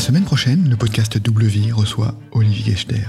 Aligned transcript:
semaine 0.00 0.24
prochaine, 0.24 0.66
le 0.70 0.76
podcast 0.76 1.18
W 1.18 1.72
reçoit 1.72 2.14
Olivier 2.32 2.72
Gechter. 2.72 3.06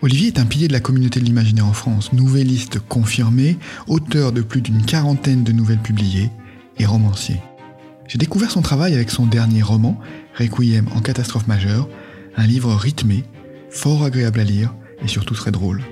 Olivier 0.00 0.28
est 0.28 0.38
un 0.38 0.46
pilier 0.46 0.68
de 0.68 0.72
la 0.72 0.78
communauté 0.78 1.18
de 1.18 1.24
l'imaginaire 1.24 1.66
en 1.66 1.72
France, 1.72 2.12
nouvelliste 2.12 2.78
confirmé, 2.78 3.58
auteur 3.88 4.30
de 4.30 4.40
plus 4.40 4.60
d'une 4.60 4.84
quarantaine 4.84 5.42
de 5.42 5.50
nouvelles 5.50 5.82
publiées 5.82 6.30
et 6.78 6.86
romancier. 6.86 7.40
J'ai 8.06 8.18
découvert 8.18 8.52
son 8.52 8.62
travail 8.62 8.94
avec 8.94 9.10
son 9.10 9.26
dernier 9.26 9.62
roman, 9.62 9.98
Requiem 10.38 10.86
en 10.94 11.00
catastrophe 11.00 11.48
majeure, 11.48 11.88
un 12.36 12.46
livre 12.46 12.72
rythmé, 12.74 13.24
fort 13.68 14.04
agréable 14.04 14.38
à 14.38 14.44
lire 14.44 14.72
et 15.02 15.08
surtout 15.08 15.34
très 15.34 15.50
drôle. 15.50 15.82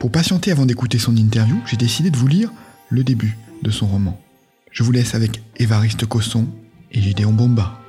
Pour 0.00 0.10
patienter 0.10 0.50
avant 0.50 0.66
d'écouter 0.66 0.98
son 0.98 1.16
interview, 1.16 1.60
j'ai 1.66 1.76
décidé 1.76 2.10
de 2.10 2.16
vous 2.16 2.26
lire 2.26 2.50
le 2.88 3.04
début 3.04 3.38
de 3.62 3.70
son 3.70 3.86
roman. 3.86 4.20
Je 4.72 4.82
vous 4.82 4.90
laisse 4.90 5.14
avec 5.14 5.40
Évariste 5.56 6.04
Cosson 6.04 6.48
et 6.90 7.00
Gideon 7.00 7.32
Bomba. 7.32 7.79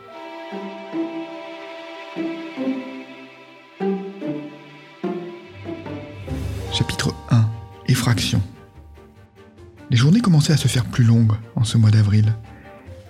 Les 9.90 9.98
journées 9.98 10.22
commençaient 10.22 10.54
à 10.54 10.58
se 10.58 10.68
faire 10.68 10.86
plus 10.86 11.04
longues 11.04 11.34
en 11.56 11.64
ce 11.64 11.78
mois 11.78 11.92
d'avril. 11.92 12.34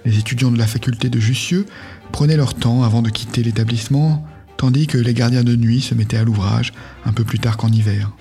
Les 0.03 0.17
étudiants 0.17 0.51
de 0.51 0.57
la 0.57 0.67
faculté 0.67 1.09
de 1.09 1.19
Jussieu 1.19 1.65
prenaient 2.11 2.37
leur 2.37 2.55
temps 2.55 2.83
avant 2.83 3.01
de 3.01 3.09
quitter 3.09 3.43
l'établissement, 3.43 4.25
tandis 4.57 4.87
que 4.87 4.97
les 4.97 5.13
gardiens 5.13 5.43
de 5.43 5.55
nuit 5.55 5.81
se 5.81 5.95
mettaient 5.95 6.17
à 6.17 6.23
l'ouvrage 6.23 6.73
un 7.05 7.13
peu 7.13 7.23
plus 7.23 7.39
tard 7.39 7.57
qu'en 7.57 7.71
hiver. 7.71 8.11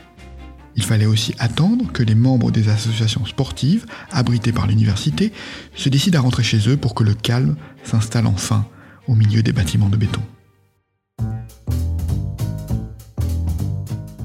Il 0.76 0.84
fallait 0.84 1.06
aussi 1.06 1.34
attendre 1.38 1.90
que 1.92 2.02
les 2.02 2.14
membres 2.14 2.50
des 2.50 2.68
associations 2.68 3.24
sportives, 3.24 3.86
abritées 4.12 4.52
par 4.52 4.66
l'université, 4.66 5.32
se 5.74 5.88
décident 5.88 6.18
à 6.18 6.22
rentrer 6.22 6.44
chez 6.44 6.68
eux 6.68 6.76
pour 6.76 6.94
que 6.94 7.02
le 7.02 7.14
calme 7.14 7.56
s'installe 7.82 8.26
enfin 8.26 8.66
au 9.08 9.14
milieu 9.14 9.42
des 9.42 9.52
bâtiments 9.52 9.88
de 9.88 9.96
béton. 9.96 10.22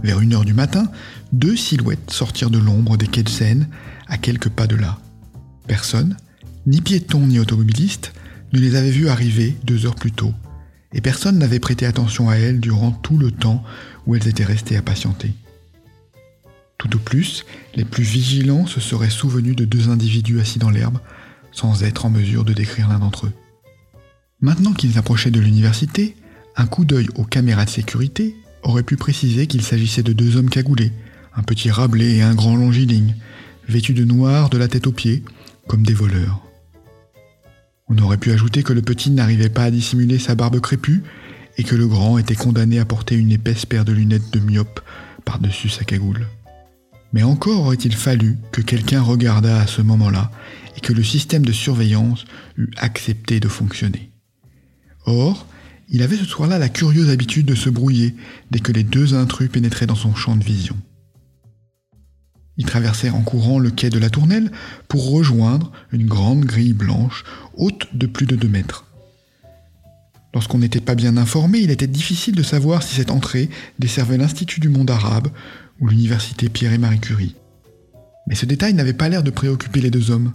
Vers 0.04 0.20
une 0.20 0.34
heure 0.34 0.46
du 0.46 0.54
matin, 0.54 0.86
deux 1.36 1.58
silhouettes 1.58 2.12
sortirent 2.12 2.50
de 2.50 2.58
l'ombre 2.58 2.96
des 2.96 3.08
quais 3.08 3.24
de 3.24 3.30
Seine, 3.30 3.68
à 4.08 4.18
quelques 4.18 4.50
pas 4.50 4.68
de 4.68 4.76
là. 4.76 5.00
Personne, 5.68 6.16
ni 6.66 6.80
piéton 6.80 7.28
ni 7.28 7.40
automobiliste, 7.40 8.14
ne 8.54 8.60
les 8.60 8.76
avait 8.76 8.92
vues 8.92 9.10
arriver 9.10 9.58
deux 9.66 9.86
heures 9.86 9.96
plus 9.96 10.14
tôt, 10.14 10.34
et 10.94 11.02
personne 11.02 11.38
n'avait 11.38 11.60
prêté 11.60 11.86
attention 11.86 12.30
à 12.30 12.36
elles 12.36 12.62
durant 12.62 12.92
tout 12.92 13.18
le 13.18 13.32
temps 13.32 13.64
où 14.06 14.16
elles 14.16 14.30
étaient 14.30 14.46
restées 14.46 14.78
à 14.78 14.82
patienter. 14.82 15.34
Tout 16.78 16.96
au 16.96 17.00
plus, 17.00 17.46
les 17.76 17.86
plus 17.86 18.04
vigilants 18.04 18.66
se 18.66 18.80
seraient 18.80 19.10
souvenus 19.10 19.58
de 19.58 19.66
deux 19.66 19.90
individus 19.90 20.40
assis 20.40 20.60
dans 20.60 20.70
l'herbe, 20.70 21.00
sans 21.52 21.84
être 21.84 22.06
en 22.06 22.10
mesure 22.10 22.46
de 22.46 22.54
décrire 22.54 22.88
l'un 22.88 23.00
d'entre 23.00 23.26
eux. 23.26 23.34
Maintenant 24.40 24.74
qu'ils 24.74 24.98
approchaient 24.98 25.32
de 25.32 25.40
l'université, 25.42 26.16
un 26.56 26.66
coup 26.66 26.86
d'œil 26.86 27.08
aux 27.16 27.26
caméras 27.26 27.66
de 27.66 27.70
sécurité 27.70 28.36
aurait 28.64 28.84
pu 28.84 28.96
préciser 28.96 29.48
qu'il 29.48 29.64
s'agissait 29.64 30.04
de 30.04 30.14
deux 30.14 30.38
hommes 30.38 30.50
cagoulés, 30.50 30.94
un 31.36 31.44
petit 31.44 31.70
Rabelais 31.70 32.18
et 32.18 32.22
un 32.22 32.36
grand 32.36 32.56
longiligne, 32.56 33.16
vêtus 33.68 33.94
de 33.94 34.06
noir 34.06 34.50
de 34.50 34.58
la 34.58 34.68
tête 34.68 34.88
aux 34.88 34.92
pieds, 34.92 35.24
comme 35.68 35.86
des 35.86 35.94
voleurs. 35.94 36.42
On 37.88 37.98
aurait 38.00 38.18
pu 38.18 38.32
ajouter 38.32 38.64
que 38.64 38.74
le 38.74 38.82
petit 38.82 39.12
n'arrivait 39.12 39.50
pas 39.50 39.64
à 39.64 39.72
dissimuler 39.72 40.18
sa 40.18 40.36
barbe 40.36 40.60
crépue 40.60 41.04
et 41.58 41.64
que 41.64 41.76
le 41.76 41.88
grand 41.88 42.18
était 42.18 42.36
condamné 42.36 42.80
à 42.80 42.86
porter 42.86 43.16
une 43.16 43.32
épaisse 43.32 43.66
paire 43.66 43.86
de 43.86 43.94
lunettes 43.94 44.32
de 44.32 44.40
myope 44.40 44.82
par-dessus 45.24 45.70
sa 45.70 45.84
cagoule. 45.84 46.28
Mais 47.14 47.24
encore 47.24 47.62
aurait-il 47.62 47.96
fallu 47.96 48.38
que 48.52 48.62
quelqu'un 48.62 49.02
regardât 49.02 49.60
à 49.60 49.68
ce 49.68 49.82
moment-là 49.82 50.32
et 50.76 50.82
que 50.82 50.94
le 50.94 51.04
système 51.04 51.46
de 51.46 51.52
surveillance 51.52 52.26
eût 52.58 52.72
accepté 52.78 53.40
de 53.40 53.48
fonctionner. 53.48 54.12
Or, 55.06 55.48
il 55.88 56.02
avait 56.02 56.18
ce 56.18 56.26
soir-là 56.26 56.58
la 56.58 56.70
curieuse 56.70 57.10
habitude 57.10 57.46
de 57.46 57.56
se 57.56 57.70
brouiller 57.70 58.16
dès 58.52 58.60
que 58.60 58.72
les 58.72 58.84
deux 58.84 59.14
intrus 59.14 59.50
pénétraient 59.50 59.86
dans 59.86 59.96
son 59.96 60.16
champ 60.16 60.36
de 60.36 60.44
vision. 60.44 60.76
Ils 62.58 62.66
traversèrent 62.66 63.16
en 63.16 63.22
courant 63.22 63.60
le 63.60 63.70
quai 63.70 63.90
de 63.90 64.00
la 64.00 64.10
Tournelle 64.10 64.52
pour 64.88 65.12
rejoindre 65.12 65.72
une 65.92 66.06
grande 66.06 66.46
grille 66.46 66.74
blanche 66.74 67.24
haute 67.56 67.88
de 67.94 68.06
plus 68.06 68.26
de 68.26 68.36
deux 68.36 68.48
mètres. 68.48 68.86
Lorsqu'on 70.34 70.60
n'était 70.60 70.82
pas 70.82 70.96
bien 70.96 71.16
informé, 71.16 71.60
il 71.60 71.72
était 71.72 71.88
difficile 71.88 72.36
de 72.36 72.44
savoir 72.44 72.84
si 72.84 72.96
cette 72.96 73.12
entrée 73.12 73.50
desservait 73.80 74.18
l'Institut 74.18 74.60
du 74.60 74.70
monde 74.70 74.92
arabe 74.92 75.30
ou 75.80 75.88
l'université 75.88 76.50
Pierre 76.50 76.74
et 76.74 76.78
Marie 76.78 77.00
Curie. 77.00 77.36
Mais 78.28 78.36
ce 78.36 78.46
détail 78.46 78.74
n'avait 78.74 78.94
pas 78.94 79.08
l'air 79.08 79.24
de 79.24 79.32
préoccuper 79.32 79.82
les 79.82 79.92
deux 79.92 80.12
hommes. 80.12 80.34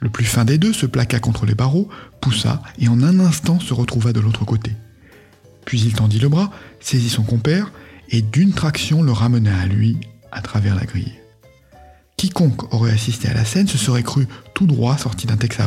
Le 0.00 0.10
plus 0.10 0.24
fin 0.24 0.44
des 0.44 0.58
deux 0.58 0.72
se 0.72 0.86
plaqua 0.86 1.20
contre 1.20 1.46
les 1.46 1.54
barreaux, 1.54 1.88
poussa 2.20 2.62
et 2.78 2.88
en 2.88 3.02
un 3.02 3.20
instant 3.20 3.60
se 3.60 3.74
retrouva 3.74 4.12
de 4.12 4.20
l'autre 4.20 4.44
côté. 4.44 4.72
Puis 5.64 5.80
il 5.80 5.94
tendit 5.94 6.18
le 6.18 6.28
bras, 6.28 6.50
saisit 6.80 7.08
son 7.08 7.22
compère 7.22 7.72
et 8.10 8.20
d'une 8.20 8.52
traction 8.52 9.02
le 9.02 9.12
ramena 9.12 9.58
à 9.60 9.66
lui 9.66 9.96
à 10.32 10.42
travers 10.42 10.74
la 10.74 10.84
grille. 10.84 11.23
Quiconque 12.16 12.72
aurait 12.72 12.92
assisté 12.92 13.28
à 13.28 13.34
la 13.34 13.44
scène 13.44 13.68
se 13.68 13.78
serait 13.78 14.02
cru 14.02 14.26
tout 14.54 14.66
droit 14.66 14.96
sorti 14.98 15.26
d'un 15.26 15.36
Tex 15.36 15.58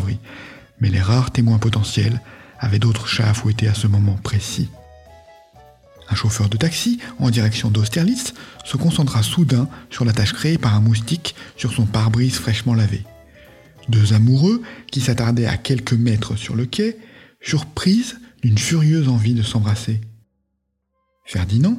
mais 0.80 0.90
les 0.90 1.02
rares 1.02 1.32
témoins 1.32 1.60
potentiels 1.60 2.22
avaient 2.60 2.80
d'autres 2.80 3.08
chats 3.08 3.30
à 3.30 3.34
fouetter 3.34 3.68
à 3.68 3.74
ce 3.74 3.88
moment 3.88 4.18
précis. 4.24 4.70
Un 6.10 6.16
chauffeur 6.16 6.50
de 6.50 6.58
taxi, 6.58 7.00
en 7.20 7.30
direction 7.30 7.70
d'Austerlitz, 7.70 8.34
se 8.64 8.78
concentra 8.78 9.24
soudain 9.24 9.68
sur 9.90 10.06
la 10.06 10.14
tâche 10.14 10.34
créée 10.34 10.58
par 10.58 10.74
un 10.74 10.80
moustique 10.80 11.36
sur 11.58 11.74
son 11.74 11.86
pare-brise 11.86 12.36
fraîchement 12.36 12.74
lavé. 12.74 13.04
Deux 13.90 14.14
amoureux, 14.14 14.62
qui 14.92 15.02
s'attardaient 15.02 15.46
à 15.46 15.58
quelques 15.58 15.94
mètres 15.94 16.36
sur 16.36 16.56
le 16.56 16.66
quai, 16.66 16.98
furent 17.40 17.66
prises 17.66 18.20
d'une 18.42 18.58
furieuse 18.58 19.10
envie 19.10 19.34
de 19.34 19.44
s'embrasser. 19.44 20.02
Ferdinand, 21.26 21.78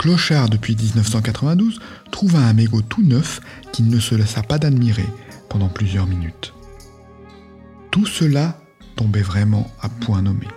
clochard 0.00 0.48
depuis 0.48 0.76
1992, 0.76 1.78
trouva 2.10 2.38
un 2.38 2.54
mégot 2.54 2.80
tout 2.80 3.02
neuf 3.02 3.42
qu'il 3.70 3.88
ne 3.88 4.00
se 4.00 4.14
laissa 4.14 4.42
pas 4.42 4.56
d'admirer 4.56 5.04
pendant 5.50 5.68
plusieurs 5.68 6.06
minutes. 6.06 6.54
Tout 7.90 8.06
cela 8.06 8.58
tombait 8.96 9.20
vraiment 9.20 9.70
à 9.82 9.90
point 9.90 10.22
nommé. 10.22 10.48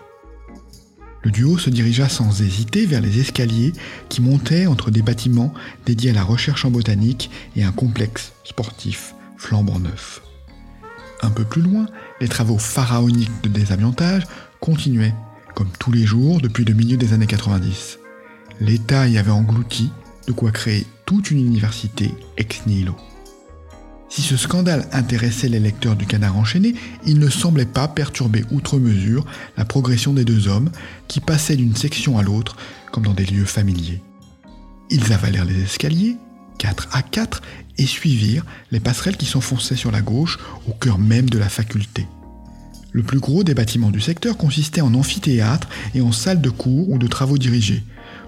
Le 1.24 1.32
duo 1.32 1.58
se 1.58 1.70
dirigea 1.70 2.08
sans 2.08 2.42
hésiter 2.42 2.86
vers 2.86 3.02
les 3.02 3.20
escaliers 3.20 3.74
qui 4.08 4.22
montaient 4.22 4.66
entre 4.66 4.92
des 4.92 5.02
bâtiments 5.02 5.54
dédiés 5.86 6.12
à 6.12 6.14
la 6.14 6.24
recherche 6.24 6.64
en 6.64 6.72
botanique 6.72 7.30
et 7.58 7.66
un 7.66 7.74
complexe 7.74 8.32
sportif 8.46 9.14
flambant 9.36 9.80
neuf. 9.80 10.22
Un 11.22 11.32
peu 11.32 11.44
plus 11.44 11.62
loin, 11.62 11.88
les 12.22 12.30
travaux 12.30 12.58
pharaoniques 12.58 13.44
de 13.44 13.50
désamiantage 13.50 14.24
continuaient, 14.62 15.16
comme 15.54 15.72
tous 15.80 15.92
les 15.92 16.06
jours 16.06 16.40
depuis 16.40 16.64
le 16.64 16.74
milieu 16.74 16.96
des 16.96 17.12
années 17.12 17.28
90. 17.28 18.00
L'État 18.60 19.08
y 19.08 19.18
avait 19.18 19.32
englouti 19.32 19.92
de 20.28 20.32
quoi 20.32 20.52
créer 20.52 20.86
toute 21.06 21.32
une 21.32 21.46
université 21.46 22.14
ex 22.38 22.66
nihilo. 22.66 22.96
Si 24.10 24.22
ce 24.22 24.38
scandale 24.38 24.88
intéressait 24.92 25.50
les 25.50 25.60
lecteurs 25.60 25.96
du 25.96 26.06
canard 26.06 26.38
enchaîné, 26.38 26.76
il 27.06 27.18
ne 27.18 27.30
semblait 27.30 27.66
pas 27.66 27.88
perturber 27.88 28.46
outre 28.52 28.78
mesure 28.78 29.26
la 29.58 29.66
progression 29.66 30.14
des 30.14 30.24
deux 30.24 30.48
hommes 30.48 30.70
qui 31.08 31.20
passaient 31.20 31.56
d'une 31.56 31.76
section 31.76 32.20
à 32.20 32.22
l'autre 32.22 32.56
comme 32.92 33.06
dans 33.06 33.16
des 33.16 33.26
lieux 33.26 33.46
familiers. 33.46 34.02
Ils 34.92 35.12
avalèrent 35.14 35.46
les 35.46 35.64
escaliers, 35.64 36.18
quatre 36.60 36.88
à 36.92 37.02
quatre, 37.02 37.42
et 37.80 37.88
suivirent 37.88 38.46
les 38.70 38.80
passerelles 38.80 39.18
qui 39.18 39.26
s'enfonçaient 39.26 39.76
sur 39.76 39.90
la 39.90 40.02
gauche 40.02 40.38
au 40.68 40.74
cœur 40.74 41.00
même 41.00 41.28
de 41.28 41.40
la 41.40 41.50
faculté. 41.50 42.06
Le 42.92 43.02
plus 43.02 43.20
gros 43.20 43.44
des 43.44 43.56
bâtiments 43.56 43.90
du 43.90 44.00
secteur 44.00 44.38
consistait 44.38 44.82
en 44.82 44.94
amphithéâtre 44.94 45.68
et 45.96 46.02
en 46.02 46.12
salle 46.12 46.40
de 46.40 46.52
cours 46.52 46.92
ou 46.92 47.00
de 47.00 47.08
travaux 47.08 47.40
dirigés, 47.40 47.84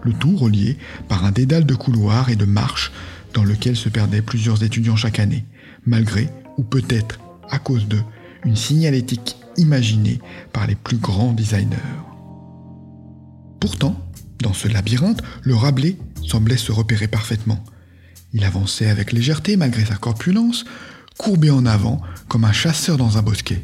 le 0.06 0.14
tout 0.14 0.38
relié 0.38 0.78
par 1.10 1.26
un 1.26 1.32
dédale 1.32 1.66
de 1.66 1.76
couloirs 1.76 2.30
et 2.30 2.36
de 2.36 2.46
marches 2.46 2.92
dans 3.34 3.44
lequel 3.44 3.76
se 3.76 3.90
perdaient 3.90 4.22
plusieurs 4.22 4.64
étudiants 4.64 4.96
chaque 4.96 5.20
année, 5.20 5.46
malgré, 5.86 6.30
ou 6.58 6.64
peut-être 6.64 7.20
à 7.50 7.60
cause 7.60 7.88
d'eux, 7.88 8.04
une 8.46 8.56
signalétique 8.56 9.36
imaginée 9.58 10.20
par 10.54 10.68
les 10.68 10.76
plus 10.76 10.98
grands 10.98 11.34
designers. 11.34 11.76
Pourtant, 13.60 14.00
dans 14.42 14.54
ce 14.54 14.68
labyrinthe, 14.68 15.22
le 15.42 15.56
Rabelais 15.56 15.98
semblait 16.28 16.58
se 16.58 16.72
repérer 16.72 17.08
parfaitement. 17.08 17.64
Il 18.34 18.44
avançait 18.44 18.90
avec 18.90 19.12
légèreté 19.12 19.58
malgré 19.58 19.86
sa 19.86 19.96
corpulence, 19.96 20.66
courbé 21.18 21.50
en 21.50 21.66
avant 21.66 22.02
comme 22.28 22.46
un 22.46 22.52
chasseur 22.52 22.98
dans 22.98 23.18
un 23.18 23.22
bosquet, 23.22 23.64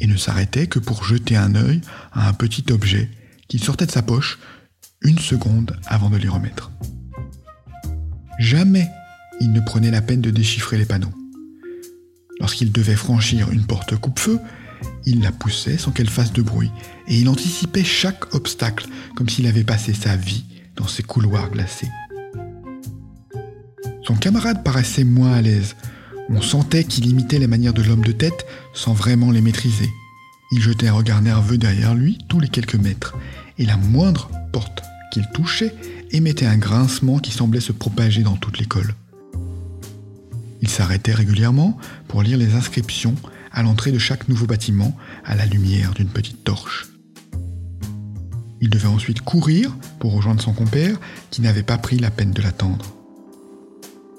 et 0.00 0.06
ne 0.06 0.16
s'arrêtait 0.16 0.66
que 0.66 0.78
pour 0.78 1.04
jeter 1.04 1.36
un 1.36 1.54
œil 1.54 1.80
à 2.12 2.28
un 2.28 2.32
petit 2.34 2.64
objet 2.72 3.08
qu'il 3.48 3.62
sortait 3.62 3.86
de 3.86 3.92
sa 3.92 4.02
poche 4.02 4.38
une 5.04 5.18
seconde 5.18 5.76
avant 5.86 6.10
de 6.10 6.16
l'y 6.16 6.28
remettre. 6.28 6.70
Jamais 8.38 8.88
il 9.40 9.52
ne 9.52 9.60
prenait 9.60 9.90
la 9.90 10.02
peine 10.02 10.20
de 10.20 10.30
déchiffrer 10.30 10.78
les 10.78 10.84
panneaux. 10.84 11.12
Lorsqu'il 12.40 12.72
devait 12.72 12.96
franchir 12.96 13.50
une 13.50 13.66
porte 13.66 13.96
coupe-feu, 13.96 14.38
il 15.04 15.20
la 15.20 15.32
poussait 15.32 15.78
sans 15.78 15.90
qu'elle 15.90 16.10
fasse 16.10 16.32
de 16.32 16.42
bruit, 16.42 16.70
et 17.08 17.18
il 17.18 17.28
anticipait 17.28 17.84
chaque 17.84 18.34
obstacle 18.34 18.86
comme 19.16 19.28
s'il 19.28 19.46
avait 19.46 19.64
passé 19.64 19.94
sa 19.94 20.16
vie 20.16 20.44
dans 20.76 20.88
ces 20.88 21.02
couloirs 21.02 21.50
glacés. 21.50 21.90
Son 24.04 24.14
camarade 24.14 24.64
paraissait 24.64 25.04
moins 25.04 25.32
à 25.32 25.42
l'aise. 25.42 25.76
On 26.28 26.42
sentait 26.42 26.84
qu'il 26.84 27.06
imitait 27.06 27.38
les 27.38 27.46
manières 27.46 27.74
de 27.74 27.82
l'homme 27.82 28.04
de 28.04 28.12
tête 28.12 28.46
sans 28.74 28.92
vraiment 28.92 29.30
les 29.30 29.40
maîtriser. 29.40 29.88
Il 30.52 30.60
jetait 30.60 30.88
un 30.88 30.94
regard 30.94 31.22
nerveux 31.22 31.58
derrière 31.58 31.94
lui 31.94 32.18
tous 32.28 32.40
les 32.40 32.48
quelques 32.48 32.74
mètres, 32.74 33.16
et 33.58 33.66
la 33.66 33.76
moindre 33.76 34.30
porte 34.52 34.82
qu'il 35.12 35.28
touchait 35.28 35.74
émettait 36.10 36.46
un 36.46 36.56
grincement 36.56 37.18
qui 37.18 37.30
semblait 37.30 37.60
se 37.60 37.70
propager 37.70 38.22
dans 38.22 38.36
toute 38.36 38.58
l'école. 38.58 38.94
Il 40.62 40.68
s'arrêtait 40.68 41.12
régulièrement 41.12 41.76
pour 42.08 42.22
lire 42.22 42.38
les 42.38 42.54
inscriptions 42.54 43.14
à 43.52 43.62
l'entrée 43.62 43.92
de 43.92 43.98
chaque 43.98 44.28
nouveau 44.28 44.46
bâtiment 44.46 44.96
à 45.24 45.36
la 45.36 45.44
lumière 45.44 45.92
d'une 45.92 46.08
petite 46.08 46.42
torche. 46.44 46.88
Il 48.62 48.70
devait 48.70 48.88
ensuite 48.88 49.20
courir 49.20 49.76
pour 49.98 50.14
rejoindre 50.14 50.40
son 50.40 50.54
compère 50.54 50.98
qui 51.30 51.42
n'avait 51.42 51.62
pas 51.62 51.78
pris 51.78 51.98
la 51.98 52.10
peine 52.10 52.30
de 52.30 52.40
l'attendre. 52.40 52.94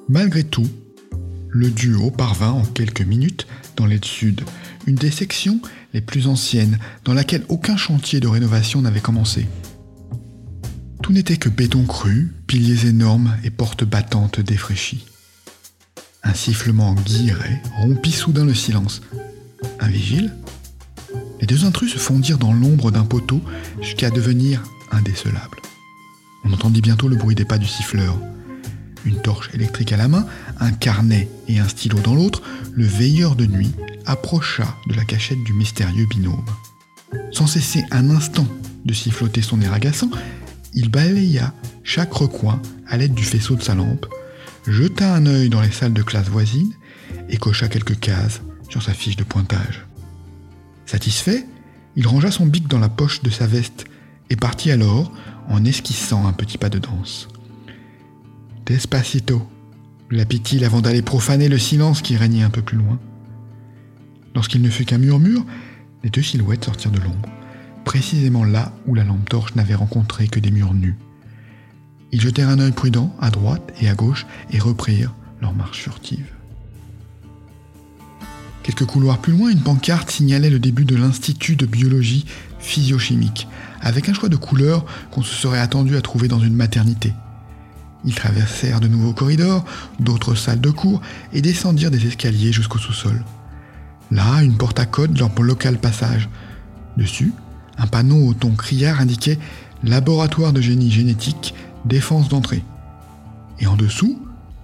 Malgré 0.09 0.43
tout, 0.43 0.69
le 1.49 1.71
duo 1.71 2.11
parvint 2.11 2.51
en 2.51 2.65
quelques 2.65 3.01
minutes 3.01 3.47
dans 3.77 3.87
l'aide 3.87 4.05
sud, 4.05 4.41
une 4.85 4.95
des 4.95 5.11
sections 5.11 5.59
les 5.93 6.01
plus 6.01 6.27
anciennes 6.27 6.77
dans 7.03 7.13
laquelle 7.13 7.45
aucun 7.49 7.77
chantier 7.77 8.19
de 8.19 8.27
rénovation 8.27 8.81
n'avait 8.81 8.99
commencé. 8.99 9.47
Tout 11.03 11.11
n'était 11.11 11.35
que 11.35 11.49
béton 11.49 11.83
cru, 11.83 12.33
piliers 12.47 12.87
énormes 12.87 13.35
et 13.43 13.49
portes 13.49 13.83
battantes 13.83 14.39
défraîchies. 14.39 15.03
Un 16.23 16.33
sifflement 16.33 16.93
guilleret 16.93 17.61
rompit 17.75 18.13
soudain 18.13 18.45
le 18.45 18.53
silence. 18.53 19.01
Un 19.81 19.89
vigile? 19.89 20.33
Les 21.41 21.45
deux 21.45 21.65
intrus 21.65 21.91
se 21.91 21.97
fondirent 21.97 22.37
dans 22.37 22.53
l'ombre 22.53 22.89
d'un 22.89 23.03
poteau 23.03 23.41
jusqu'à 23.81 24.11
devenir 24.11 24.63
indécelables. 24.91 25.59
On 26.45 26.53
entendit 26.53 26.79
bientôt 26.79 27.09
le 27.09 27.17
bruit 27.17 27.35
des 27.35 27.43
pas 27.43 27.57
du 27.57 27.67
siffleur. 27.67 28.17
Une 29.03 29.21
torche 29.21 29.49
électrique 29.53 29.91
à 29.91 29.97
la 29.97 30.07
main, 30.07 30.25
un 30.61 30.71
carnet 30.71 31.27
et 31.49 31.59
un 31.59 31.67
stylo 31.67 31.99
dans 31.99 32.15
l'autre, 32.15 32.41
le 32.71 32.85
veilleur 32.85 33.35
de 33.35 33.45
nuit 33.45 33.73
approcha 34.05 34.77
de 34.87 34.93
la 34.93 35.03
cachette 35.03 35.43
du 35.43 35.51
mystérieux 35.51 36.07
binôme. 36.09 36.45
Sans 37.33 37.45
cesser 37.45 37.83
un 37.91 38.09
instant 38.09 38.47
de 38.85 38.93
siffloter 38.93 39.41
son 39.41 39.59
air 39.59 39.73
agaçant, 39.73 40.09
il 40.73 40.89
balaya 40.89 41.53
chaque 41.83 42.13
recoin 42.13 42.61
à 42.87 42.97
l'aide 42.97 43.13
du 43.13 43.23
faisceau 43.23 43.55
de 43.55 43.61
sa 43.61 43.75
lampe, 43.75 44.05
jeta 44.67 45.13
un 45.13 45.25
œil 45.25 45.49
dans 45.49 45.61
les 45.61 45.71
salles 45.71 45.93
de 45.93 46.03
classe 46.03 46.29
voisines 46.29 46.73
et 47.29 47.37
cocha 47.37 47.67
quelques 47.67 47.99
cases 47.99 48.41
sur 48.69 48.81
sa 48.81 48.93
fiche 48.93 49.17
de 49.17 49.23
pointage. 49.23 49.85
Satisfait, 50.85 51.45
il 51.95 52.07
rangea 52.07 52.31
son 52.31 52.45
bic 52.45 52.67
dans 52.67 52.79
la 52.79 52.89
poche 52.89 53.21
de 53.21 53.29
sa 53.29 53.47
veste 53.47 53.85
et 54.29 54.35
partit 54.35 54.71
alors 54.71 55.11
en 55.49 55.63
esquissant 55.65 56.25
un 56.25 56.33
petit 56.33 56.57
pas 56.57 56.69
de 56.69 56.79
danse. 56.79 57.27
Despacito, 58.65 59.47
lapit-il 60.09 60.63
avant 60.63 60.81
d'aller 60.81 61.01
profaner 61.01 61.49
le 61.49 61.57
silence 61.57 62.01
qui 62.01 62.15
régnait 62.15 62.43
un 62.43 62.49
peu 62.49 62.61
plus 62.61 62.77
loin. 62.77 62.99
Lorsqu'il 64.35 64.61
ne 64.61 64.69
fut 64.69 64.85
qu'un 64.85 64.97
murmure, 64.97 65.45
les 66.03 66.09
deux 66.09 66.21
silhouettes 66.21 66.65
sortirent 66.65 66.91
de 66.91 66.99
l'ombre, 66.99 67.29
précisément 67.83 68.43
là 68.43 68.71
où 68.85 68.95
la 68.95 69.03
lampe 69.03 69.29
torche 69.29 69.55
n'avait 69.55 69.75
rencontré 69.75 70.27
que 70.27 70.39
des 70.39 70.51
murs 70.51 70.73
nus. 70.73 70.97
Ils 72.11 72.21
jetèrent 72.21 72.49
un 72.49 72.59
œil 72.59 72.71
prudent 72.71 73.15
à 73.19 73.29
droite 73.31 73.73
et 73.81 73.89
à 73.89 73.95
gauche 73.95 74.25
et 74.51 74.59
reprirent 74.59 75.13
leur 75.41 75.53
marche 75.53 75.81
furtive. 75.81 76.27
Quelques 78.63 78.85
couloirs 78.85 79.17
plus 79.17 79.33
loin, 79.33 79.51
une 79.51 79.59
pancarte 79.59 80.09
signalait 80.09 80.49
le 80.49 80.59
début 80.59 80.85
de 80.85 80.95
l'Institut 80.95 81.57
de 81.57 81.65
biologie 81.65 82.25
physiochimique, 82.59 83.47
avec 83.81 84.07
un 84.07 84.13
choix 84.13 84.29
de 84.29 84.37
couleurs 84.37 84.85
qu'on 85.11 85.21
se 85.21 85.35
serait 85.35 85.59
attendu 85.59 85.97
à 85.97 86.01
trouver 86.01 86.29
dans 86.29 86.39
une 86.39 86.55
maternité. 86.55 87.13
Ils 88.05 88.15
traversèrent 88.15 88.79
de 88.79 88.87
nouveaux 88.87 89.13
corridors, 89.13 89.65
d'autres 89.99 90.35
salles 90.35 90.61
de 90.61 90.69
cours, 90.69 91.01
et 91.33 91.41
descendirent 91.41 91.91
des 91.91 92.07
escaliers 92.07 92.53
jusqu'au 92.53 92.79
sous-sol. 92.79 93.23
Là, 94.11 94.43
une 94.43 94.57
porte 94.57 94.79
à 94.79 94.85
code 94.85 95.17
leur 95.17 95.29
bloqua 95.29 95.71
le 95.71 95.77
passage. 95.77 96.29
Dessus, 96.95 97.33
un 97.77 97.87
panneau 97.87 98.27
au 98.27 98.33
ton 98.33 98.51
criard 98.51 98.99
indiquait 98.99 99.39
Laboratoire 99.83 100.53
de 100.53 100.61
génie 100.61 100.89
génétique, 100.89 101.53
défense 101.83 102.29
d'entrée. 102.29 102.63
Et 103.59 103.67
en 103.67 103.75
dessous, 103.75 104.17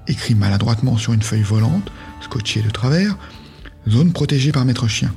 écrit 0.07 0.33
maladroitement 0.33 0.97
sur 0.97 1.11
une 1.11 1.21
feuille 1.21 1.43
volante, 1.43 1.91
scotchée 2.21 2.61
de 2.61 2.69
travers, 2.69 3.17
zone 3.89 4.13
protégée 4.13 4.53
par 4.53 4.63
maître 4.63 4.87
chien. 4.87 5.13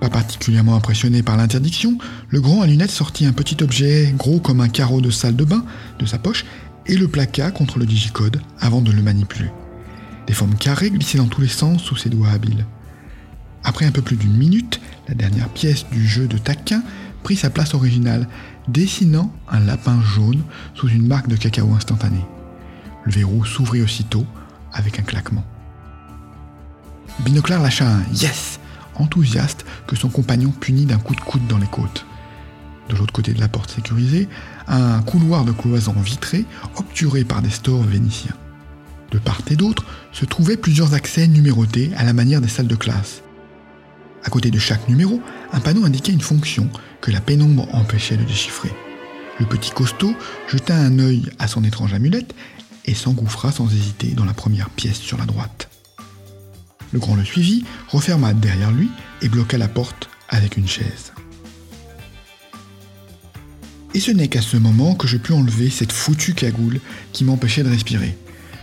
Pas 0.00 0.10
particulièrement 0.10 0.76
impressionné 0.76 1.22
par 1.22 1.38
l'interdiction, 1.38 1.96
le 2.28 2.42
grand 2.42 2.60
à 2.60 2.66
lunettes 2.66 2.90
sortit 2.90 3.24
un 3.24 3.32
petit 3.32 3.62
objet 3.62 4.14
gros 4.16 4.38
comme 4.38 4.60
un 4.60 4.68
carreau 4.68 5.00
de 5.00 5.10
salle 5.10 5.34
de 5.34 5.44
bain 5.44 5.64
de 5.98 6.04
sa 6.04 6.18
poche 6.18 6.44
et 6.86 6.96
le 6.96 7.08
plaqua 7.08 7.50
contre 7.50 7.78
le 7.78 7.86
digicode 7.86 8.42
avant 8.60 8.82
de 8.82 8.92
le 8.92 9.02
manipuler. 9.02 9.50
Des 10.26 10.34
formes 10.34 10.56
carrées 10.56 10.90
glissaient 10.90 11.18
dans 11.18 11.26
tous 11.26 11.40
les 11.40 11.48
sens 11.48 11.82
sous 11.82 11.96
ses 11.96 12.10
doigts 12.10 12.30
habiles. 12.30 12.66
Après 13.64 13.84
un 13.84 13.90
peu 13.90 14.02
plus 14.02 14.16
d'une 14.16 14.36
minute, 14.36 14.80
la 15.08 15.14
dernière 15.14 15.48
pièce 15.48 15.86
du 15.90 16.06
jeu 16.06 16.26
de 16.26 16.38
taquin 16.38 16.82
prit 17.22 17.36
sa 17.36 17.50
place 17.50 17.74
originale, 17.74 18.28
dessinant 18.68 19.32
un 19.50 19.60
lapin 19.60 20.00
jaune 20.02 20.42
sous 20.74 20.88
une 20.88 21.06
marque 21.06 21.28
de 21.28 21.36
cacao 21.36 21.72
instantané. 21.74 22.24
Le 23.04 23.12
verrou 23.12 23.44
s'ouvrit 23.44 23.82
aussitôt 23.82 24.26
avec 24.72 24.98
un 24.98 25.02
claquement. 25.02 25.44
Binoclard 27.20 27.62
lâcha 27.62 27.88
un 27.88 28.02
Yes 28.12 28.60
enthousiaste 29.00 29.64
que 29.86 29.96
son 29.96 30.08
compagnon 30.08 30.50
punit 30.50 30.86
d'un 30.86 30.98
coup 30.98 31.14
de 31.14 31.20
coude 31.20 31.46
dans 31.46 31.58
les 31.58 31.66
côtes. 31.66 32.04
De 32.88 32.96
l'autre 32.96 33.12
côté 33.12 33.32
de 33.32 33.40
la 33.40 33.48
porte 33.48 33.70
sécurisée, 33.70 34.28
un 34.66 35.00
couloir 35.02 35.44
de 35.44 35.52
cloisons 35.52 35.92
vitrées 35.92 36.46
obturé 36.76 37.24
par 37.24 37.42
des 37.42 37.50
stores 37.50 37.82
vénitiens. 37.82 38.34
De 39.10 39.18
part 39.18 39.40
et 39.50 39.56
d'autre 39.56 39.84
se 40.12 40.24
trouvaient 40.24 40.56
plusieurs 40.56 40.94
accès 40.94 41.26
numérotés 41.28 41.90
à 41.96 42.04
la 42.04 42.12
manière 42.12 42.40
des 42.40 42.48
salles 42.48 42.66
de 42.66 42.76
classe. 42.76 43.22
À 44.28 44.30
côté 44.30 44.50
de 44.50 44.58
chaque 44.58 44.90
numéro, 44.90 45.22
un 45.54 45.60
panneau 45.60 45.86
indiquait 45.86 46.12
une 46.12 46.20
fonction 46.20 46.68
que 47.00 47.10
la 47.10 47.22
pénombre 47.22 47.66
empêchait 47.74 48.18
de 48.18 48.24
déchiffrer. 48.24 48.70
Le 49.40 49.46
petit 49.46 49.70
costaud 49.70 50.14
jeta 50.52 50.76
un 50.76 50.98
œil 50.98 51.30
à 51.38 51.48
son 51.48 51.64
étrange 51.64 51.94
amulette 51.94 52.34
et 52.84 52.92
s'engouffra 52.92 53.52
sans 53.52 53.72
hésiter 53.72 54.08
dans 54.08 54.26
la 54.26 54.34
première 54.34 54.68
pièce 54.68 54.98
sur 54.98 55.16
la 55.16 55.24
droite. 55.24 55.70
Le 56.92 56.98
grand 56.98 57.14
le 57.14 57.24
suivit, 57.24 57.64
referma 57.88 58.34
derrière 58.34 58.70
lui 58.70 58.90
et 59.22 59.30
bloqua 59.30 59.56
la 59.56 59.66
porte 59.66 60.10
avec 60.28 60.58
une 60.58 60.68
chaise. 60.68 61.14
Et 63.94 64.00
ce 64.00 64.10
n'est 64.10 64.28
qu'à 64.28 64.42
ce 64.42 64.58
moment 64.58 64.94
que 64.94 65.08
je 65.08 65.16
pus 65.16 65.32
enlever 65.32 65.70
cette 65.70 65.92
foutue 65.92 66.34
cagoule 66.34 66.80
qui 67.14 67.24
m'empêchait 67.24 67.62
de 67.62 67.70
respirer. 67.70 68.14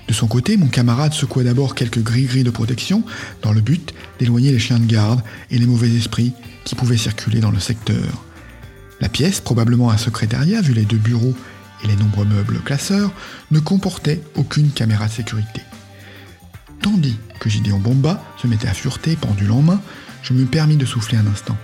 De 0.08 0.14
son 0.14 0.28
côté, 0.28 0.56
mon 0.58 0.68
camarade 0.68 1.14
secoua 1.14 1.44
d'abord 1.44 1.76
quelques 1.76 2.02
gris-gris 2.04 2.44
de 2.44 2.52
protection 2.52 3.04
dans 3.42 3.54
le 3.54 3.62
but 3.62 3.94
d'éloigner 4.20 4.52
les 4.52 4.60
chiens 4.60 4.80
de 4.80 4.86
garde 4.86 5.22
et 5.50 5.58
les 5.58 5.66
mauvais 5.66 5.90
esprits 5.90 6.34
qui 6.64 6.76
pouvaient 6.76 6.98
circuler 6.98 7.40
dans 7.40 7.52
le 7.52 7.60
secteur. 7.60 8.24
La 9.02 9.10
pièce, 9.10 9.42
probablement 9.42 9.90
un 9.90 9.98
secrétariat 9.98 10.62
vu 10.62 10.74
les 10.74 10.86
deux 10.86 10.98
bureaux 10.98 11.34
et 11.84 11.88
les 11.88 11.96
nombreux 11.96 12.26
meubles 12.26 12.60
classeurs, 12.60 13.12
ne 13.52 13.60
comportait 13.60 14.22
aucune 14.36 14.70
caméra 14.70 15.08
de 15.08 15.12
sécurité. 15.12 15.62
Tandis 16.82 17.18
que 17.40 17.50
Gideon 17.50 17.80
Bomba 17.80 18.24
se 18.42 18.48
mettait 18.48 18.68
à 18.68 18.74
fureter, 18.74 19.16
pendule 19.16 19.52
en 19.52 19.62
main, 19.62 19.82
je 20.22 20.34
me 20.34 20.46
permis 20.46 20.78
de 20.78 20.86
souffler 20.86 21.18
un 21.18 21.28
instant. 21.28 21.58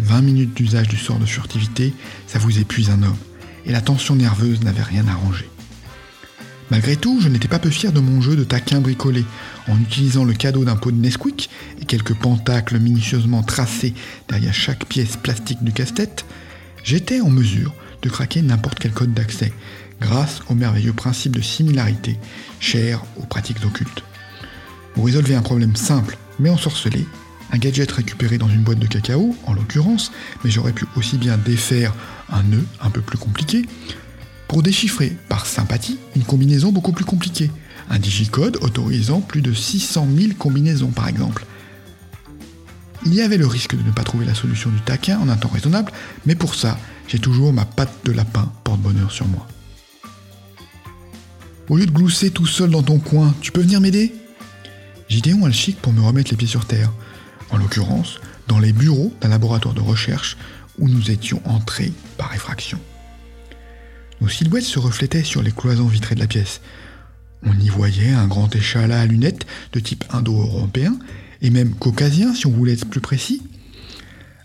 20 0.00 0.22
minutes 0.22 0.54
d'usage 0.54 0.88
du 0.88 0.96
sort 0.96 1.18
de 1.18 1.26
furtivité, 1.26 1.94
ça 2.26 2.38
vous 2.38 2.58
épuise 2.58 2.90
un 2.90 3.02
homme, 3.02 3.16
et 3.64 3.72
la 3.72 3.80
tension 3.80 4.16
nerveuse 4.16 4.62
n'avait 4.62 4.82
rien 4.82 5.06
arrangé. 5.08 5.48
Malgré 6.70 6.96
tout, 6.96 7.20
je 7.20 7.28
n'étais 7.28 7.48
pas 7.48 7.58
peu 7.58 7.70
fier 7.70 7.92
de 7.92 8.00
mon 8.00 8.20
jeu 8.20 8.36
de 8.36 8.44
taquin 8.44 8.80
bricolé, 8.80 9.24
en 9.68 9.78
utilisant 9.78 10.24
le 10.24 10.32
cadeau 10.32 10.64
d'un 10.64 10.76
pot 10.76 10.90
de 10.90 10.96
Nesquik 10.96 11.50
et 11.80 11.84
quelques 11.84 12.14
pentacles 12.14 12.78
minutieusement 12.78 13.42
tracés 13.42 13.94
derrière 14.28 14.54
chaque 14.54 14.86
pièce 14.86 15.16
plastique 15.16 15.62
du 15.62 15.72
casse-tête, 15.72 16.24
j'étais 16.82 17.20
en 17.20 17.30
mesure 17.30 17.74
de 18.02 18.08
craquer 18.08 18.42
n'importe 18.42 18.78
quel 18.78 18.92
code 18.92 19.12
d'accès, 19.12 19.52
grâce 20.00 20.40
au 20.48 20.54
merveilleux 20.54 20.92
principe 20.92 21.36
de 21.36 21.42
similarité, 21.42 22.18
cher 22.60 23.04
aux 23.16 23.26
pratiques 23.26 23.64
occultes. 23.64 24.02
Pour 24.94 25.06
résolver 25.06 25.34
un 25.34 25.42
problème 25.42 25.76
simple 25.76 26.16
mais 26.38 26.50
ensorcelé, 26.50 27.06
un 27.52 27.58
gadget 27.58 27.92
récupéré 27.92 28.38
dans 28.38 28.48
une 28.48 28.62
boîte 28.62 28.78
de 28.78 28.86
cacao, 28.86 29.36
en 29.46 29.52
l'occurrence, 29.52 30.12
mais 30.42 30.50
j'aurais 30.50 30.72
pu 30.72 30.86
aussi 30.96 31.18
bien 31.18 31.36
défaire 31.36 31.94
un 32.30 32.42
nœud 32.42 32.64
un 32.80 32.90
peu 32.90 33.00
plus 33.00 33.18
compliqué, 33.18 33.66
pour 34.48 34.62
déchiffrer 34.62 35.16
par 35.28 35.46
sympathie 35.46 35.98
une 36.16 36.24
combinaison 36.24 36.72
beaucoup 36.72 36.92
plus 36.92 37.04
compliquée, 37.04 37.50
un 37.90 37.98
digicode 37.98 38.58
autorisant 38.62 39.20
plus 39.20 39.42
de 39.42 39.52
600 39.52 40.08
000 40.16 40.32
combinaisons 40.38 40.90
par 40.90 41.08
exemple. 41.08 41.44
Il 43.06 43.14
y 43.14 43.20
avait 43.20 43.36
le 43.36 43.46
risque 43.46 43.76
de 43.76 43.82
ne 43.82 43.92
pas 43.92 44.02
trouver 44.02 44.24
la 44.24 44.34
solution 44.34 44.70
du 44.70 44.80
taquin 44.80 45.18
en 45.18 45.28
un 45.28 45.36
temps 45.36 45.50
raisonnable, 45.50 45.92
mais 46.24 46.34
pour 46.34 46.54
ça, 46.54 46.78
j'ai 47.06 47.18
toujours 47.18 47.52
ma 47.52 47.66
patte 47.66 47.92
de 48.04 48.12
lapin 48.12 48.50
porte-bonheur 48.64 49.12
sur 49.12 49.26
moi. 49.28 49.46
Au 51.68 51.76
lieu 51.76 51.86
de 51.86 51.90
glousser 51.90 52.30
tout 52.30 52.46
seul 52.46 52.70
dans 52.70 52.82
ton 52.82 52.98
coin, 52.98 53.34
tu 53.40 53.52
peux 53.52 53.60
venir 53.60 53.80
m'aider? 53.80 54.14
Gideon 55.08 55.44
a 55.44 55.48
le 55.48 55.52
chic 55.52 55.80
pour 55.80 55.92
me 55.92 56.00
remettre 56.00 56.30
les 56.30 56.36
pieds 56.36 56.48
sur 56.48 56.66
terre, 56.66 56.90
en 57.50 57.58
l'occurrence 57.58 58.20
dans 58.48 58.58
les 58.58 58.72
bureaux 58.72 59.12
d'un 59.20 59.28
laboratoire 59.28 59.74
de 59.74 59.80
recherche 59.80 60.36
où 60.78 60.88
nous 60.88 61.10
étions 61.10 61.40
entrés 61.44 61.92
par 62.16 62.34
effraction. 62.34 62.78
Nos 64.20 64.28
silhouettes 64.28 64.64
se 64.64 64.78
reflétaient 64.78 65.24
sur 65.24 65.42
les 65.42 65.52
cloisons 65.52 65.86
vitrées 65.86 66.14
de 66.14 66.20
la 66.20 66.26
pièce. 66.26 66.60
On 67.44 67.52
y 67.60 67.68
voyait 67.68 68.12
un 68.12 68.26
grand 68.26 68.54
échalas 68.54 69.00
à 69.00 69.06
lunettes 69.06 69.46
de 69.72 69.80
type 69.80 70.04
indo-européen, 70.10 70.98
et 71.42 71.50
même 71.50 71.74
caucasien 71.74 72.34
si 72.34 72.46
on 72.46 72.52
voulait 72.52 72.72
être 72.72 72.88
plus 72.88 73.00
précis. 73.00 73.42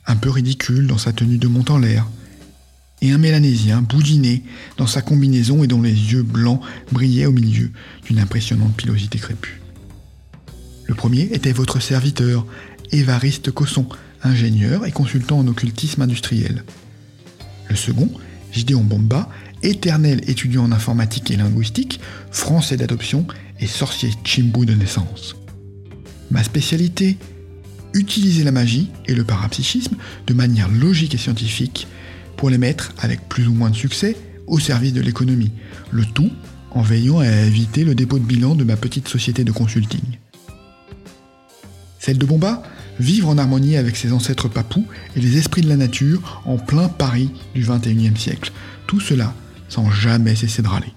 un 0.06 0.16
peu 0.16 0.32
ridicule 0.32 0.88
dans 0.88 0.98
sa 0.98 1.14
tenue 1.14 1.38
de 1.38 1.48
monte 1.48 1.70
en 1.70 1.78
l'air, 1.78 2.08
et 3.02 3.12
un 3.12 3.18
mélanésien 3.18 3.82
boudiné 3.82 4.44
dans 4.78 4.88
sa 4.88 5.02
combinaison 5.02 5.64
et 5.64 5.68
dont 5.68 5.82
les 5.82 5.92
yeux 5.92 6.24
blancs 6.24 6.62
brillaient 6.92 7.28
au 7.28 7.32
milieu 7.32 7.72
d'une 8.06 8.20
impressionnante 8.20 8.76
pilosité 8.76 9.20
crépue. 9.20 9.62
Le 10.86 10.96
premier 10.96 11.30
était 11.32 11.52
votre 11.52 11.80
serviteur, 11.80 12.46
Évariste 12.92 13.52
Cosson, 13.52 13.88
ingénieur 14.24 14.86
et 14.86 14.92
consultant 14.92 15.40
en 15.40 15.48
occultisme 15.48 16.02
industriel. 16.02 16.64
Le 17.70 17.76
second, 17.76 18.10
Gideon 18.52 18.82
Bomba, 18.82 19.30
éternel 19.64 20.22
étudiant 20.28 20.64
en 20.64 20.72
informatique 20.72 21.32
et 21.32 21.38
linguistique, 21.38 22.00
français 22.32 22.78
d'adoption 22.78 23.26
et 23.60 23.68
sorcier 23.68 24.12
Chimbu 24.24 24.66
de 24.66 24.74
naissance. 24.74 25.36
Ma 26.32 26.44
spécialité 26.44 27.18
Utiliser 27.94 28.44
la 28.44 28.52
magie 28.52 28.92
et 29.08 29.16
le 29.16 29.24
parapsychisme 29.24 29.96
de 30.28 30.34
manière 30.36 30.70
logique 30.70 31.16
et 31.16 31.18
scientifique 31.18 31.88
pour 32.38 32.52
les 32.52 32.60
mettre, 32.60 32.94
avec 33.00 33.28
plus 33.28 33.48
ou 33.48 33.54
moins 33.54 33.72
de 33.72 33.76
succès, 33.76 34.16
au 34.46 34.60
service 34.60 34.94
de 34.94 35.02
l'économie. 35.02 35.52
Le 35.92 36.06
tout 36.06 36.32
en 36.72 36.82
veillant 36.82 37.20
à 37.20 37.28
éviter 37.28 37.84
le 37.84 37.96
dépôt 37.96 38.20
de 38.20 38.24
bilan 38.24 38.56
de 38.56 38.64
ma 38.64 38.76
petite 38.76 39.08
société 39.08 39.44
de 39.44 39.52
consulting. 39.52 40.02
Celle 42.00 42.18
de 42.18 42.26
Bomba, 42.26 42.64
vivre 43.00 43.30
en 43.30 43.38
harmonie 43.38 43.76
avec 43.76 43.98
ses 43.98 44.12
ancêtres 44.12 44.48
papous 44.48 44.86
et 45.16 45.20
les 45.20 45.38
esprits 45.38 45.62
de 45.62 45.70
la 45.70 45.78
nature 45.78 46.42
en 46.46 46.58
plein 46.58 46.90
Paris 46.90 47.32
du 47.56 47.64
XXIe 47.64 48.16
siècle. 48.16 48.52
Tout 48.88 49.00
cela 49.00 49.34
sans 49.70 49.90
jamais 49.90 50.36
cesser 50.36 50.62
de 50.62 50.68
râler. 50.68 50.94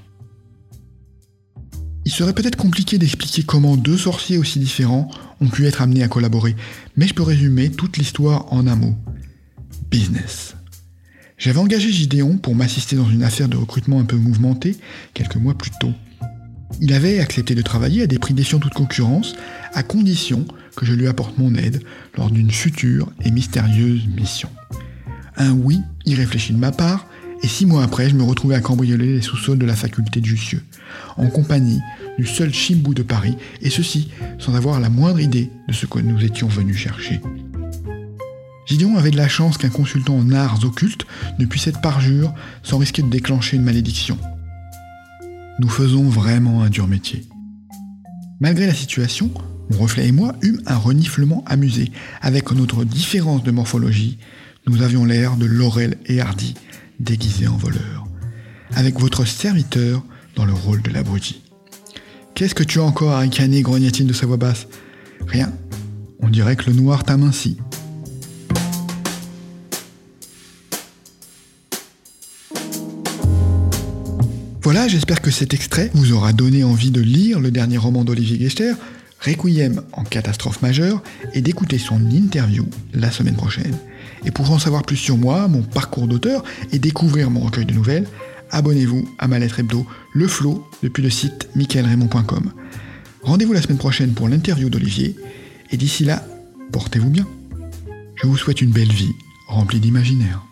Il 2.05 2.11
serait 2.11 2.33
peut-être 2.33 2.57
compliqué 2.57 2.99
d'expliquer 2.99 3.45
comment 3.45 3.77
deux 3.77 3.97
sorciers 3.97 4.39
aussi 4.39 4.59
différents 4.59 5.09
ont 5.41 5.49
pu 5.49 5.67
être 5.67 5.83
amenés 5.83 6.03
à 6.03 6.09
collaborer, 6.09 6.57
mais 6.97 7.07
je 7.07 7.15
peux 7.15 7.23
résumer 7.23 7.71
toute 7.71 7.97
l'histoire 7.97 8.53
en 8.53 8.67
un 8.67 8.75
mot. 8.75 8.97
Business. 9.91 10.57
J'avais 11.39 11.59
engagé 11.59 11.91
Gideon 11.93 12.39
pour 12.39 12.55
m'assister 12.55 12.97
dans 12.97 13.09
une 13.09 13.23
affaire 13.23 13.49
de 13.49 13.57
recrutement 13.57 14.01
un 14.01 14.05
peu 14.05 14.17
mouvementée 14.17 14.77
quelques 15.15 15.37
mois 15.37 15.55
plus 15.55 15.71
tôt. 15.81 15.93
Il 16.81 16.93
avait 16.93 17.21
accepté 17.21 17.55
de 17.55 17.63
travailler 17.63 18.03
à 18.03 18.07
des 18.07 18.19
prix 18.19 18.35
défiant 18.35 18.59
toute 18.59 18.75
concurrence, 18.75 19.35
à 19.75 19.83
condition 19.83 20.45
que 20.77 20.87
je 20.87 20.95
lui 20.95 21.07
apporte 21.07 21.39
mon 21.39 21.55
aide 21.55 21.83
lors 22.17 22.31
d'une 22.31 22.51
future 22.51 23.13
et 23.25 23.31
mystérieuse 23.31 24.07
mission. 24.07 24.49
Un 25.37 25.53
oui 25.53 25.81
irréfléchi 26.07 26.53
de 26.53 26.59
ma 26.59 26.73
part, 26.73 27.07
et 27.43 27.49
six 27.49 27.67
mois 27.67 27.83
après, 27.83 28.09
je 28.09 28.15
me 28.15 28.23
retrouvais 28.23 28.55
à 28.55 28.61
cambrioler 28.61 29.15
les 29.15 29.23
sous-sols 29.23 29.59
de 29.59 29.67
la 29.67 29.75
faculté 29.75 30.21
de 30.21 30.27
Jussieu, 30.27 30.63
en 31.17 31.27
compagnie 31.27 31.81
du 32.19 32.27
seul 32.27 32.53
Chimbou 32.53 32.95
de 32.95 33.03
Paris, 33.03 33.37
et 33.61 33.71
ceci 33.71 34.11
sans 34.39 34.55
avoir 34.55 34.81
la 34.81 34.91
moindre 34.91 35.21
idée 35.21 35.51
de 35.69 35.73
ce 35.73 35.87
que 35.87 35.99
nous 35.99 36.23
étions 36.25 36.49
venus 36.49 36.77
chercher. 36.77 37.21
Gideon 38.67 38.97
avait 38.97 39.11
de 39.11 39.17
la 39.17 39.29
chance 39.29 39.59
qu'un 39.59 39.71
consultant 39.71 40.17
en 40.17 40.31
arts 40.31 40.65
occultes 40.65 41.05
ne 41.39 41.47
puisse 41.47 41.67
être 41.67 41.81
parjure 41.81 42.33
sans 42.63 42.79
risquer 42.79 43.03
de 43.03 43.09
déclencher 43.09 43.57
une 43.57 43.65
malédiction. 43.65 44.17
Nous 45.59 45.69
faisons 45.69 46.05
vraiment 46.05 46.63
un 46.63 46.71
dur 46.71 46.87
métier. 46.87 47.27
Malgré 48.41 48.67
la 48.67 48.75
situation, 48.75 49.31
mon 49.71 49.79
reflet 49.79 50.09
et 50.09 50.13
moi 50.13 50.35
eûmes 50.43 50.63
un 50.67 50.77
reniflement 50.77 51.45
amusé. 51.47 51.91
Avec 52.21 52.51
notre 52.53 52.85
différence 52.85 53.43
de 53.43 53.51
morphologie, 53.51 54.19
nous 54.67 54.83
avions 54.83 55.05
l'air 55.05 55.37
de 55.37 55.47
Laurel 55.47 55.97
et 56.07 56.21
Hardy, 56.21 56.55
déguisés 57.03 57.49
en 57.49 57.57
voleurs. 57.57 58.07
Avec 58.75 58.99
votre 58.99 59.27
serviteur 59.27 60.03
dans 60.35 60.45
le 60.45 60.55
rôle 60.55 60.83
de 60.83 60.91
l'abruti. 60.91 61.43
Qu'est-ce 62.35 62.55
que 62.55 62.63
tu 62.63 62.81
as 62.81 62.85
encore 62.85 63.13
à 63.13 63.19
ricaner, 63.19 63.61
grogna-t-il 63.63 64.07
de 64.07 64.13
sa 64.13 64.27
voix 64.27 64.39
basse? 64.39 64.67
Rien. 65.27 65.53
On 66.21 66.29
dirait 66.29 66.57
que 66.57 66.71
le 66.71 66.77
noir 66.77 67.05
t'amincit. 67.05 67.59
Voilà, 74.63 74.87
j'espère 74.87 75.21
que 75.21 75.31
cet 75.31 75.53
extrait 75.55 75.91
vous 75.93 76.13
aura 76.13 76.33
donné 76.33 76.63
envie 76.63 76.93
de 76.93 77.01
lire 77.01 77.41
le 77.41 77.51
dernier 77.51 77.79
roman 77.79 78.05
d'Olivier 78.05 78.39
Gester, 78.39 78.73
Requiem 79.21 79.83
en 79.93 80.05
catastrophe 80.05 80.63
majeure, 80.63 81.03
et 81.35 81.43
d'écouter 81.43 81.79
son 81.79 82.11
interview 82.11 82.65
la 82.95 83.11
semaine 83.11 83.37
prochaine. 83.37 83.77
Et 84.25 84.31
pour 84.31 84.51
en 84.51 84.59
savoir 84.59 84.83
plus 84.83 84.97
sur 84.97 85.17
moi, 85.17 85.49
mon 85.49 85.63
parcours 85.63 86.07
d'auteur 86.07 86.45
et 86.73 86.79
découvrir 86.79 87.31
mon 87.31 87.41
recueil 87.41 87.67
de 87.67 87.75
nouvelles, 87.75 88.07
abonnez-vous 88.51 89.09
à 89.19 89.29
ma 89.29 89.39
lettre 89.39 89.61
hebdo 89.61 89.87
Le 90.15 90.29
Flow 90.29 90.67
depuis 90.83 91.03
le 91.03 91.11
site 91.11 91.49
michaelraymond.com. 91.57 92.53
Rendez-vous 93.23 93.53
la 93.53 93.63
semaine 93.63 93.79
prochaine 93.79 94.13
pour 94.13 94.29
l'interview 94.29 94.69
d'Olivier, 94.69 95.17
et 95.71 95.77
d'ici 95.77 96.05
là, 96.05 96.25
portez-vous 96.73 97.11
bien. 97.11 97.27
Je 98.17 98.27
vous 98.27 98.37
souhaite 98.37 98.61
une 98.61 98.71
belle 98.71 98.93
vie 98.93 99.13
remplie 99.49 99.81
d'imaginaire. 99.81 100.43